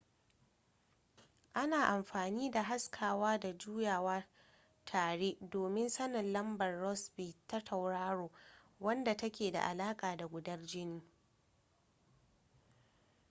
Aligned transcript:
ana 1.53 1.77
amfani 1.87 2.49
da 2.51 2.63
haskawa 2.63 3.37
da 3.39 3.53
juyawa 3.53 4.23
tare 4.85 5.35
domin 5.41 5.89
sanin 5.89 6.33
lambar 6.33 6.79
rossby 6.81 7.35
ta 7.47 7.59
tauraro 7.61 8.31
wadda 8.79 9.15
take 9.15 9.51
da 9.51 9.61
alaƙa 9.61 10.17
da 10.17 10.27
gudanar 10.27 10.65
jini 10.65 11.01